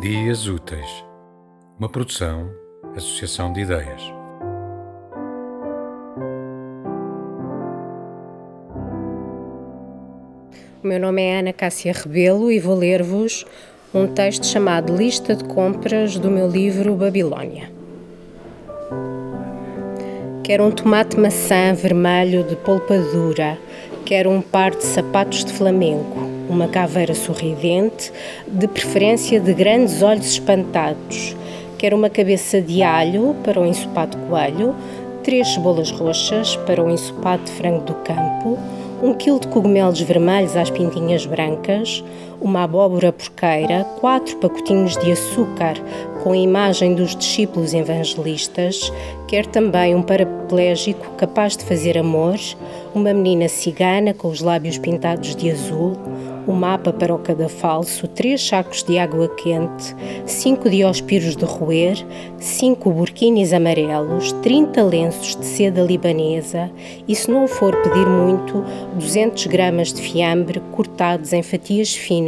Dias 0.00 0.46
Úteis, 0.46 1.04
uma 1.76 1.88
produção, 1.88 2.48
associação 2.94 3.52
de 3.52 3.62
ideias. 3.62 4.00
O 10.80 10.86
meu 10.86 11.00
nome 11.00 11.20
é 11.20 11.40
Ana 11.40 11.52
Cássia 11.52 11.92
Rebelo 11.92 12.52
e 12.52 12.60
vou 12.60 12.76
ler-vos 12.76 13.44
um 13.92 14.06
texto 14.06 14.46
chamado 14.46 14.96
Lista 14.96 15.34
de 15.34 15.42
Compras 15.42 16.16
do 16.16 16.30
meu 16.30 16.46
livro 16.48 16.94
Babilônia. 16.94 17.68
Quero 20.44 20.62
um 20.62 20.70
tomate 20.70 21.18
maçã 21.18 21.74
vermelho 21.74 22.44
de 22.44 22.54
polpa 22.54 22.96
dura, 22.96 23.58
quero 24.04 24.30
um 24.30 24.40
par 24.40 24.70
de 24.70 24.84
sapatos 24.84 25.44
de 25.44 25.52
flamenco, 25.52 26.27
uma 26.48 26.68
caveira 26.68 27.14
sorridente, 27.14 28.12
de 28.46 28.66
preferência 28.66 29.40
de 29.40 29.52
grandes 29.52 30.02
olhos 30.02 30.26
espantados. 30.26 31.36
Quero 31.76 31.96
uma 31.96 32.10
cabeça 32.10 32.60
de 32.60 32.82
alho 32.82 33.36
para 33.44 33.60
o 33.60 33.66
ensopado 33.66 34.16
coelho, 34.28 34.74
três 35.22 35.48
cebolas 35.48 35.90
roxas 35.90 36.56
para 36.66 36.82
o 36.82 36.90
ensopado 36.90 37.44
de 37.44 37.52
frango 37.52 37.84
do 37.84 37.94
campo, 37.94 38.58
um 39.02 39.14
quilo 39.14 39.38
de 39.38 39.48
cogumelos 39.48 40.00
vermelhos 40.00 40.56
às 40.56 40.70
pintinhas 40.70 41.24
brancas, 41.24 42.02
uma 42.40 42.64
abóbora 42.64 43.12
porqueira, 43.12 43.84
quatro 44.00 44.36
pacotinhos 44.36 44.96
de 44.96 45.12
açúcar 45.12 45.74
com 46.22 46.32
a 46.32 46.36
imagem 46.36 46.94
dos 46.94 47.14
discípulos 47.14 47.74
evangelistas, 47.74 48.92
quer 49.26 49.46
também 49.46 49.94
um 49.94 50.02
paraplégico 50.02 51.10
capaz 51.16 51.56
de 51.56 51.64
fazer 51.64 51.96
amor, 51.96 52.38
uma 52.94 53.12
menina 53.12 53.48
cigana 53.48 54.12
com 54.12 54.28
os 54.28 54.40
lábios 54.40 54.78
pintados 54.78 55.34
de 55.36 55.50
azul, 55.50 55.96
um 56.48 56.54
mapa 56.54 56.92
para 56.92 57.14
o 57.14 57.18
cadafalso, 57.18 58.08
três 58.08 58.42
sacos 58.42 58.82
de 58.82 58.98
água 58.98 59.28
quente, 59.28 59.94
cinco 60.24 60.70
diospiros 60.70 61.36
de 61.36 61.44
roer, 61.44 61.98
cinco 62.38 62.90
burquinis 62.90 63.52
amarelos, 63.52 64.32
30 64.42 64.82
lenços 64.82 65.36
de 65.36 65.44
seda 65.44 65.82
libanesa 65.82 66.70
e, 67.06 67.14
se 67.14 67.30
não 67.30 67.46
for 67.46 67.76
pedir 67.82 68.06
muito, 68.06 68.64
200 68.94 69.46
gramas 69.46 69.92
de 69.92 70.00
fiambre 70.00 70.60
cortados 70.72 71.34
em 71.34 71.42
fatias 71.42 71.94
finas 71.94 72.27